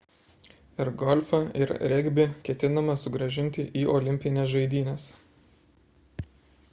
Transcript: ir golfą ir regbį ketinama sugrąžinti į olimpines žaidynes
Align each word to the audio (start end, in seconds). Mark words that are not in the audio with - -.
ir 0.83 0.89
golfą 1.01 1.39
ir 1.65 1.73
regbį 1.93 2.25
ketinama 2.47 2.95
sugrąžinti 3.03 3.67
į 3.83 3.85
olimpines 3.99 4.51
žaidynes 4.55 5.07